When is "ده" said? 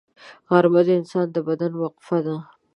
2.25-2.35